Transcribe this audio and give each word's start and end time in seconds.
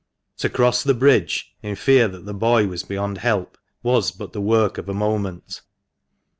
To 0.37 0.49
cross 0.49 0.81
the 0.81 0.95
bridge, 0.95 1.53
in 1.61 1.75
fear 1.75 2.07
that 2.07 2.25
the 2.25 2.33
boy 2.33 2.65
was 2.65 2.81
beyond 2.81 3.19
help, 3.19 3.55
was 3.83 4.09
but 4.09 4.33
the 4.33 4.41
work 4.41 4.79
of 4.79 4.89
a 4.89 4.95
moment. 4.95 5.61